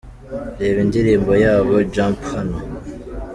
[0.59, 2.57] Reba indirimbo yabo "Jump" hano:.